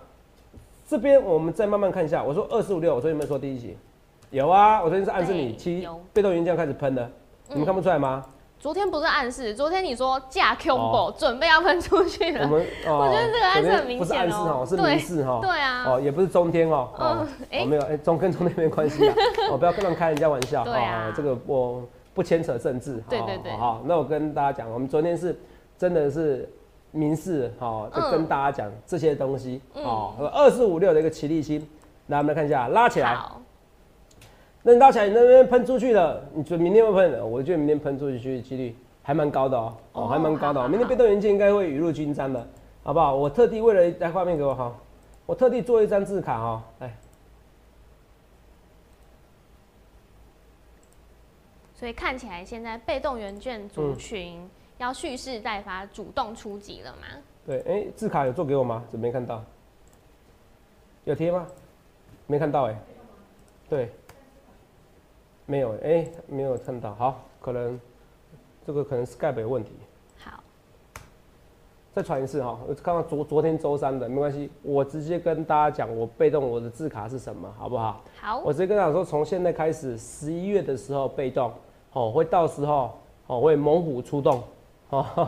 [0.88, 2.24] 这边我们再慢慢看一下。
[2.24, 3.78] 我说二四五六，我昨天有没有说第一期？
[4.34, 7.08] 有啊，我昨天是暗示你七被动元件开始喷的，
[7.50, 8.26] 你们看不出来吗？
[8.60, 12.43] 昨天不是暗示，昨天你说架 combo 准备要喷出去了。
[12.43, 14.00] 我们 我觉得这个暗示很明显哦。
[14.00, 15.39] 不是暗示哈，是明示哈。
[15.39, 15.84] 对啊。
[15.86, 16.89] 哦，也不是中天哦。
[16.98, 17.08] 嗯。
[17.08, 17.28] 哦，
[17.67, 19.13] 没有，哎，中跟中天没关系啊。
[19.52, 20.63] 哦，不要跟他们开人家玩笑。
[20.63, 21.13] 对啊。
[21.15, 21.84] 这个我
[22.15, 23.04] 不牵扯政治。
[23.08, 23.52] 对对对。
[23.58, 25.39] 好，那我跟大家讲，我们昨天是
[25.78, 26.52] 真的是
[26.89, 29.62] 明示，好，就跟大家讲这些东西。
[29.74, 31.60] 哦，二四五六的一个齐力星，
[32.08, 33.15] 来我们来看一下，拉起来。
[34.65, 37.30] 那到起来，那边喷出去了，你觉得明天会喷？
[37.30, 40.69] 我觉得明天喷出去几率还蛮高的哦，哦，还蛮高的。
[40.69, 42.47] 明天被动元件应该会雨露均沾的，
[42.82, 43.13] 好不好？
[43.13, 44.73] 我特地为了来画面给我哈，
[45.26, 46.95] 我特地做一张字卡哈，来。
[51.76, 57.08] 所以看起来现在被动元件族群要蓄势待发，主动出击了吗？
[57.45, 58.82] 对，哎，字卡有做给我吗？
[58.88, 59.43] 怎么没看到？
[61.04, 61.45] 有贴吗？
[62.28, 62.80] 没看到哎。
[63.67, 63.89] 对。
[65.45, 66.93] 没有，哎，没有看到。
[66.95, 67.79] 好，可能
[68.65, 69.71] 这个可能是盖北问题。
[70.17, 70.41] 好，
[71.93, 72.58] 再传一次哈。
[72.82, 78.01] 刚刚昨昨天周三的没关系，我直接跟大家讲，我被动我的字卡是什么，好不好？
[78.19, 78.39] 好。
[78.39, 81.51] 我直接跟大家说，从现在开始，十一月的时候被动，
[81.91, 82.91] 哦，会到时候
[83.27, 84.41] 哦会猛虎出动。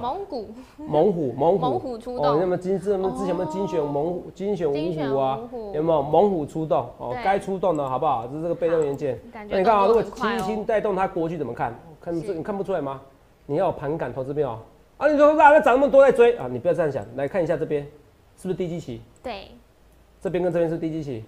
[0.01, 2.39] 猛虎，猛虎，猛虎， 猛虎出动。
[2.39, 5.39] 那么今次，那么之前有没有精选猛虎、精选五虎啊？
[5.73, 6.87] 有没有猛虎出动？
[6.97, 8.27] 哦，该出动的好不好？
[8.27, 9.19] 这是这个被动元件。
[9.33, 11.73] 那你看啊，如果七星带动它过去怎么看？
[11.99, 13.01] 看这你看不出来吗？
[13.47, 14.59] 你要有盘感投资票
[14.97, 15.07] 啊！
[15.07, 16.47] 你说那涨那么多在追啊？
[16.51, 17.83] 你不要这样想，来看一下这边
[18.37, 19.01] 是不是低基期？
[19.23, 19.51] 对，
[20.21, 21.23] 这边跟这边是低基期。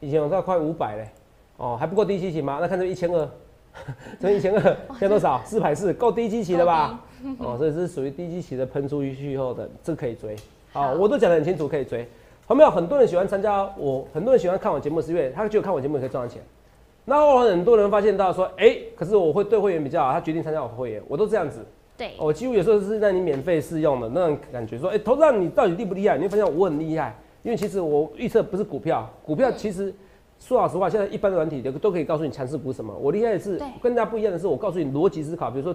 [0.00, 1.08] 以前我到快五百嘞，
[1.56, 2.58] 哦，还不够低基期吗？
[2.60, 3.28] 那看这一千二。
[4.20, 4.60] 这一千二，
[4.98, 5.40] 现在多少？
[5.46, 7.00] 四百四，够低基期了吧？
[7.38, 10.36] 哦，所以是属于低基期的喷出去后的，这可以追。
[10.72, 12.06] 好，我都讲得很清楚，可以追。
[12.46, 16.42] 后面有很多人喜欢参加我，很多人喜欢看我节目，是因为他觉得看我节目可以赚到钱。
[17.04, 21.58] 然后很多人发现到说，哎，可是我会对会员比较好，他决定参加我会员，我都这样子。
[21.96, 26.16] 对，我几乎有时候是让你免费试用的那种感觉，说，哎，投资你到底厉不厉害？
[26.16, 29.94] 你会发现我很厉害，因为其实我预测不是股票，股票其实。
[30.44, 32.92] 说老实话，现在一般的软体都都可以告诉你强势股什么。
[33.00, 35.72] 我厉害的是跟大家不一样的是，我告诉你逻辑思考，比如说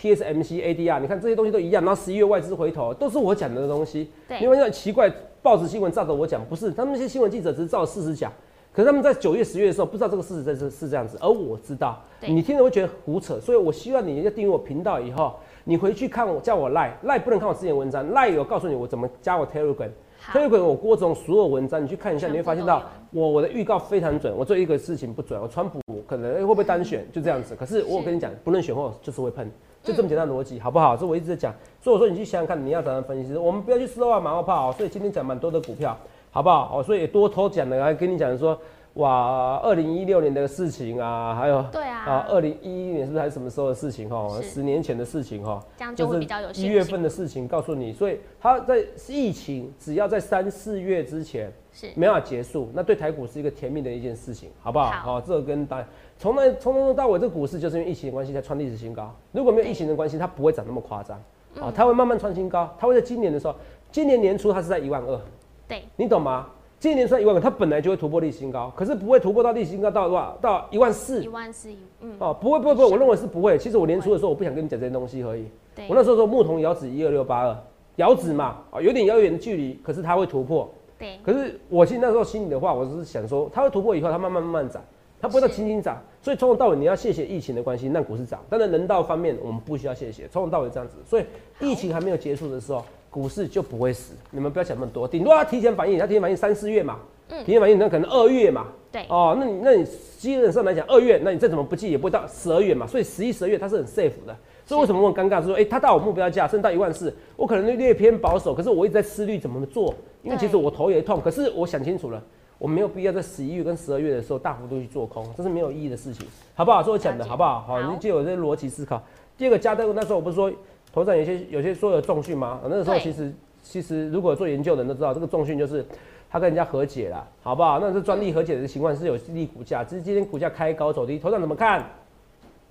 [0.00, 1.84] TSMC、ADR，你看这些东西都一样。
[1.84, 4.10] 然后十一月外资回头，都是我讲的东西。
[4.26, 8.32] 对，因为很奇怪，报纸新闻照着我讲，不是他们那些新闻记者只是照事实讲。
[8.72, 13.38] 可是他们在九月、十月的时候，不知道这个事实在是是这样子，而我知道，你听着会觉得胡扯。
[13.40, 15.34] 所以我希望你要订阅我频道以后，
[15.64, 19.90] 你回去看我叫我赖赖不能看我之前文章，赖有告诉你我怎么加我 Telegram。
[20.22, 29.50] 好 Telegram 我郭总所有文章你去看一下，你会发现到我我的预告非常准，我做一个事情不准，我川普可能、哎会不会单选就这样子，可是我跟你讲，不论选后就是会喷，
[29.82, 30.96] 就这么简单逻辑，好不好？
[30.96, 35.96] 这我一直在讲，所以我说你去想想看，你要怎样分析，我们不要去 slow 啊马后炮哦，所以今天讲蛮多的股票，
[36.30, 36.78] 好不好？
[36.78, 38.58] 哦，所以也多偷讲的，来跟你讲说，
[38.94, 44.28] 哇，二零一六年的事情啊，还有对啊啊，二零一一年是不是还是什么时候的事情哈？
[44.42, 46.66] 十年前的事情哈，这样就会比较有一。
[46.66, 54.86] 月份的事情告诉你，所以它在疫情只要在三四月之前是没办法结束，那对台股是一个甜蜜的一件事情，好不好？
[54.90, 55.84] 好好，这个跟大
[56.18, 59.14] 从来从头到尾，这个股市就是因为疫情的关系才创历史新高。
[59.32, 61.20] 如果没有疫情的关系，它不会涨那么夸张。
[61.56, 63.54] 嗯啊，它会慢慢创新高，它会在今年的时候，
[63.90, 65.20] 今年年初它是在一万二，
[65.66, 66.46] 对，你懂吗？
[66.78, 70.38] 今年年初在一万二，它本来就会突破历史新高，可是不会突破到历史新高到多少？
[70.40, 73.58] 到一万四一万四一，嗯，哦，不会不会不会，我认为是不会。
[73.58, 75.46] 其实我年初的时候，我不想跟你讲这些东西而已。
[75.74, 77.56] 对我，那时候说牧童遥指一二六八二，
[77.96, 80.72] 遥指嘛，啊，有点遥远的距离，可是它会突破。
[81.00, 84.84] 对，可是我其实那时候心里的话，我是想说，它会突破以后，它慢慢慢慢涨，
[85.18, 85.96] 它不会到是轻轻涨。
[86.20, 88.38] 所以从头到尾你要谢谢疫情的关系，让股市涨。
[88.50, 90.96] 当然人道方面我们不需要谢谢，从头到尾这样子。
[91.06, 91.24] 所以
[91.58, 94.14] 疫情还没有结束的时候，股市就不会死。
[94.30, 96.98] 你们不要想那么多，顶多它提前反应，它提前反应三四月嘛，
[97.30, 98.66] 嗯提前反应那可能二月嘛。
[98.92, 99.86] 对，哦，那你那你
[100.18, 104.36] 基本上来讲，二月，那你再怎么不记也不会到十二月嘛，所以十一、十二月它是很 safe 的。
[104.70, 105.40] 所以为什么我很尴尬？
[105.40, 112.22] 是说，哎、它到我目标价，甚至到一万四，我可能略偏保守，可是我一直在思虑怎么做，因为其实我头也痛，可是我想清楚了，
[112.56, 116.84] 我没有必要在十一月跟十二月的时候大幅度去做空，这是没有意义的事情，好不好？
[116.84, 117.62] 所以我讲的好不好？
[117.62, 119.02] 好，好你借我这些逻辑思考。
[119.36, 120.52] 第二个加登，那时候我不是说
[120.92, 122.60] 头上有些有些说有重训吗？
[122.62, 125.84] 那个时候其实其实如果做研究的人都知道，这个重训就是
[126.30, 127.80] 他跟人家和解了，好不好？
[127.80, 131.84] 那这专利和解的情况是有利股价，只是今天股价开高走低，头上怎么看？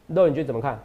[0.08, 0.80] 肉你觉得怎么看？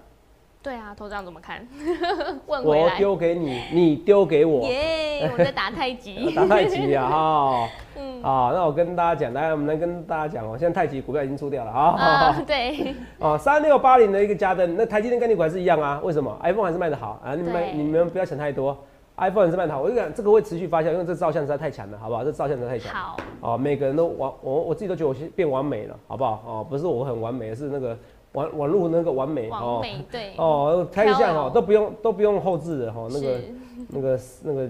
[0.64, 1.60] 对啊，头长怎么看？
[2.48, 7.06] 问我来，丢给你，你丢给我，耶， 我在打太极，打太极啊！
[7.06, 7.68] 哈，
[8.00, 11.90] 嗯啊，那我跟大家讲，来，我们来跟大家讲哦，现在太极股票已经出掉了啊。
[11.98, 16.00] 啊，对，哦，三六八零的一个加登，那台积电跟你股还是一样啊？
[16.02, 17.34] 为什么？iPhone 还是卖得好啊？
[17.34, 18.74] 你们对你们不要想太多
[19.18, 19.82] ，iPhone 还是卖得好。
[19.82, 22.24] 我就讲这个会持续发酵，因为这照相实在太强了，好不好？
[22.24, 22.90] 这照相实在太强。
[22.94, 26.42] 好，哦，每个人都完，我我自己都觉得我变完美了，好不好？
[26.46, 27.94] 哦，不是我很完美，是那个
[28.34, 33.40] 网网络那个完美哦美，对，哦，开相飘柔哦都不用都不用后置的哈，那个
[33.88, 34.68] 那个那个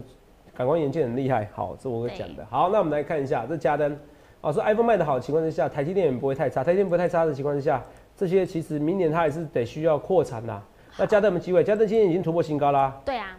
[0.54, 2.46] 感光元件很厉害，好，这我会讲的。
[2.48, 3.98] 好，那我们来看一下这加登，
[4.42, 7.82] 哦，说 iPhone 卖的好的情况之下，台积电也不会太差，台积电不会太差的情况之下，
[8.16, 10.62] 这些其实明年它还是得需要扩产的。
[10.96, 11.64] 那加登有没有机会？
[11.64, 13.00] 加登今天已经突破新高啦。
[13.04, 13.36] 对啊，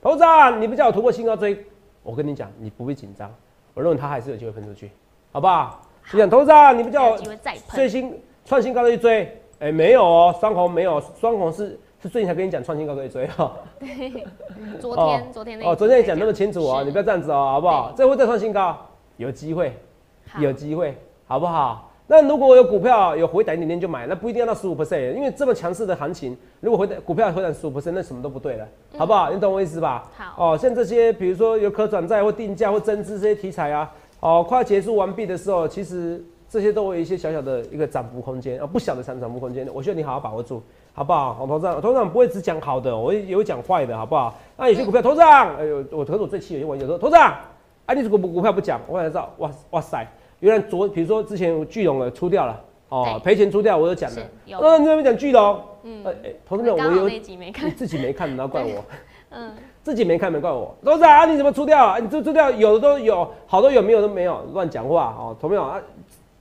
[0.00, 0.24] 头子，
[0.58, 1.64] 你不叫我突破新高追，
[2.02, 3.32] 我跟你讲，你不必紧张，
[3.74, 4.90] 我认为它还是有机会喷出去，
[5.30, 5.82] 好不好？
[6.10, 7.18] 就讲头长，你不叫我
[7.68, 13.52] 最新创新高的去追，哎、没有哦，双红没有，双红是是最近才跟你讲创新高可以追哈。
[14.80, 17.92] 昨哦天昨天那一哦，昨天也在讲那么清楚哦，你不要这样子哦，好不好？
[17.96, 18.76] 这会再创新高，
[19.16, 19.72] 有机会，
[20.38, 21.90] 有机会，好不好？
[22.06, 29.30] 那如果有股票有回档一点点就买，那不一定要到十五 percent，因为这么强势的行情，如果回档股票回档十五 percent，那什么都不对了，好不好？
[29.32, 30.08] 你懂我意思吧？
[30.20, 40.62] 嗯好哦，像这些比如说有可转债或定价或增资这些题材啊，哦，快要结束完毕的时候，其实这些都有一些小小的一个涨幅空间，啊，不小的涨涨幅空间，我希望你好好把握住，
[40.94, 41.34] 好不好？
[41.34, 44.34] 好，头长，头长不会只讲好的，我也有讲坏的，好不好？
[44.56, 47.34] 那有些股票，头长，哎呦，我可是我最气有些网友说，头长，
[47.84, 50.06] 啊，你这个股股票不讲，我才知道，哇哇塞，
[50.40, 55.60] 原来昨比如说之前巨龙的出掉了，哦，对赔钱出掉，我有讲的是，有那你怎么讲巨龙？
[55.82, 58.84] 嗯呃，哎，同志们，我有刚好那集没你， 自己没看，然后怪我。
[59.30, 61.98] 嗯，自己没看没怪我，董事长啊，你怎么出掉啊？
[61.98, 65.78] 你这出掉有的都有，好多有没有都没有，乱讲话哦，同没有啊？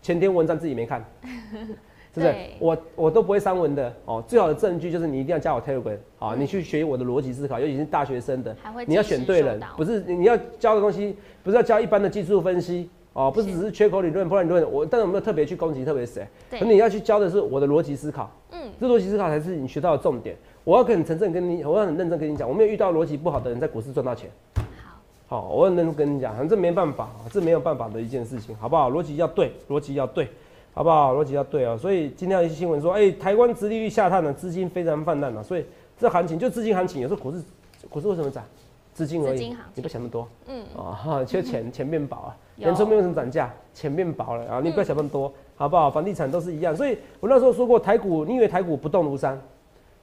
[0.07, 1.03] 前天文章自己没看，
[2.15, 2.33] 是不是？
[2.59, 4.23] 我我都不会删文的哦。
[4.25, 14.71] 最好的证据就是你一定要加我 Telegram 好、你去学我的逻辑思考，尤其是大学生的，你要选对人，不是你要教的东西，不是要教一般的技术分析哦，不是是只是缺口理论、破烂理论。
[14.71, 18.31] 我但是我没有特别去攻击特别谁，对可你要去教的是我的逻辑思考。
[18.51, 20.37] 嗯，这逻辑思考才是你学到的重点。
[20.63, 24.29] 我要很诚正跟你，我要很认真跟你讲，我没有遇到逻辑不好的人在股市赚到钱。
[25.29, 28.89] 好，好，我很认真跟你讲，这没办法啊，这没有办法的一件事情，好不好？
[28.89, 30.27] 逻辑要对，逻辑要对，
[30.73, 31.13] 好不好？
[31.13, 31.77] 逻辑要对啊。
[31.77, 35.65] 所以今天有一些新闻说，哎、台湾殖利率下探了，资金非常泛滥了，所以
[35.99, 37.43] 这行情就资金行情，有时候股市
[37.89, 38.43] 股市为什么涨？
[38.93, 45.91] 资金而已你不想那么多嗯，啊，哈就钱钱变薄啊，有年初没有什么涨价，钱变薄了啊，你不要想那么多，好不好？
[45.91, 49.39] 房地产都是一样，所以我那时候说过，台股你以为台股不动如山，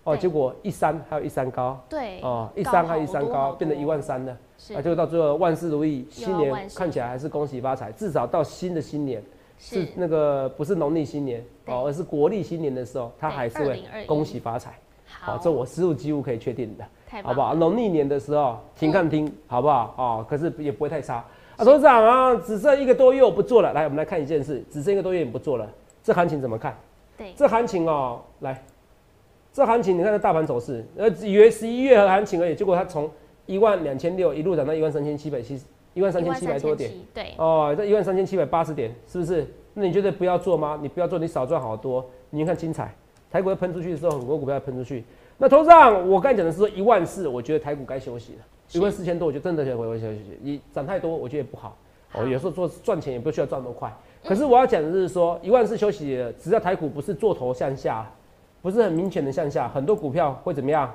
[0.04, 4.36] 哦，对结果一三还有一三高，对，哦，一高山还有一好山高，变成一万三了。
[4.56, 9.22] 是啊，就到最后万事如意，新年看起来还是恭喜发财，至少到新的新年
[9.58, 14.78] 是是那个不是农历新年哦，而是国历新年的时候，它对还是会恭喜发财。
[15.06, 16.84] 好好，，这我十五几乎可以确定的，
[17.22, 17.54] 好不好？
[17.54, 19.94] 农历年的时候停看听，好不好？
[19.96, 21.24] 哦，可是也不会太差。
[21.56, 23.72] 啊，董事长啊，只剩一个多月我不做了。
[23.72, 25.66] 来，我们来看一件事，只剩一个多月你不做了，
[26.02, 26.76] 这行情怎么看？
[27.16, 28.60] 对，这行情哦，来，
[29.54, 33.08] 这行情你看这大盘走势，呃，以为十一月和行情而已，结果它从
[33.46, 35.64] 一万两千六一路涨到一万三千七百七十，
[35.94, 39.46] 一万三千七百多点，对，哦，这一万三千七百八十点，是不是？
[39.72, 40.76] 那你觉得不要做吗？
[40.82, 42.04] 你不要做，你少赚好多。
[42.30, 42.92] 你看精彩，
[43.30, 45.04] 台股喷出去的时候，很多股票要喷出去。
[45.38, 48.38] 那头上我刚才讲的是说一万四，我觉得台股该休息了。
[48.72, 50.20] 一万四千多，我觉得真的回回休息。
[50.42, 51.76] 你涨太多，我觉得也不好。
[52.14, 53.92] 哦，有时候做赚钱也不需要赚那么快。
[54.24, 58.10] 可是我要讲的是说，一万四休息，只要台股不是做头向下，
[58.64, 60.90] 不是很明显的向下，很多股票会怎么样？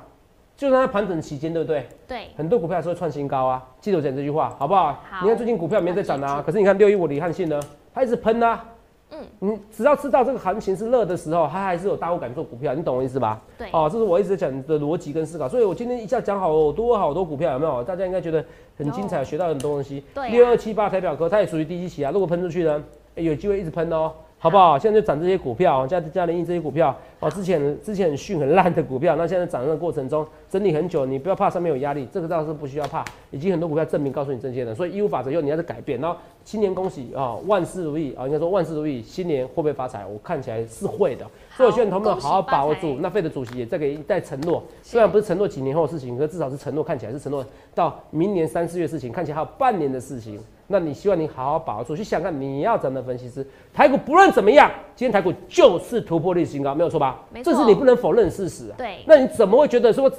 [0.58, 1.86] 就在它盘整期间，对不对？
[2.08, 2.22] 对。
[2.36, 4.94] 很多股票是会创新高啊，记得我讲这句话，好不好？
[5.08, 5.22] 好。
[5.22, 7.62] 你看最近股票没在涨啊，可是你看六一五李汉信呢，
[7.94, 8.66] 它一直喷啊。
[9.12, 13.40] 嗯，你只要知道这个行情是热的时候，它还是有大户敢做股票，你懂我意思吧？
[13.56, 17.84] 对，哦，这是我一直讲的逻辑跟思考，所以我今天一下讲好多好多股票，有没有？
[17.84, 18.44] 大家应该觉得
[18.80, 20.04] 很精彩，学到很多东西。
[20.16, 24.12] 对，六二七八台表科，它也属于低基期啊，如果喷出去呢，有机会一直喷哦。
[24.42, 24.80] 好不好？
[24.80, 27.30] 现在就涨这些股票，加加联益这些股票哦。
[27.30, 33.04] 之前之前很逊很烂的股票，那现在涨的过程中整理很久，你不要怕上面有压力，这个倒是不需要怕。
[33.32, 36.00] 已经很多股票证明告诉你这些的，所以义务法则又你要在改变。
[36.02, 40.06] 然后新年恭喜啊，万事如意啊，应该说万事如意，新年会不会发财？
[40.06, 41.26] 我看起来是会的。
[41.56, 42.98] 所以我希望同们好好把握住。
[43.00, 50.40] 那费的主席也在给一代承诺，虽然不是承诺几年后的事情，可至少是承诺，看起来是承诺到明年三四月事情，看起来还有半年的事情。
[50.72, 53.46] 那你希望你好好把握住，去想看你要怎么分析师。
[53.74, 57.09] 台股不论怎么样，今天台股就是突破历史新高，没有错吧？
[57.44, 58.76] 这是你不能否认事实啊。
[58.78, 60.12] 对，那你怎么会觉得说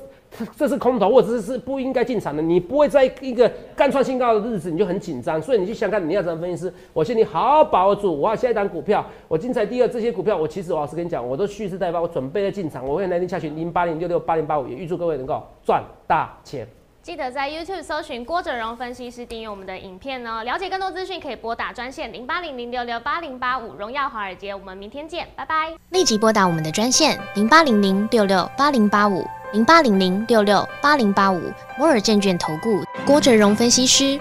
[0.57, 2.43] 这是空头，或者是不应该进场的？
[2.43, 6.73] 你不会在一个干创新高的日子你就很紧张，所以你去想看你要怎么分析师。
[6.93, 16.67] 我先你好好把握住，我要下一档股票，我精彩第二这些股票，我其实我老实跟你讲，我都蓄势待发，我准备在进场，我会来电下去零八零六六八零八五，也预祝各位能够赚大钱。
[17.03, 20.45] 记得在 YouTube 搜寻郭哲荣分析师，订阅我们的影片哦。
[20.45, 23.73] 了解更多资讯，可以拨打专线零八零零六六八零八五。
[23.73, 25.73] 荣耀华尔街，我们明天见，拜拜。
[25.89, 31.41] 立即拨打我们的专线零八零零六六八零八五零八零零六六八零八五。
[31.79, 34.21] 摩尔证券投顾郭哲荣分析师。